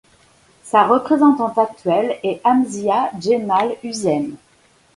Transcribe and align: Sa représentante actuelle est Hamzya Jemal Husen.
Sa 0.63 0.85
représentante 0.87 1.59
actuelle 1.59 2.17
est 2.23 2.41
Hamzya 2.43 3.11
Jemal 3.21 3.75
Husen. 3.83 4.35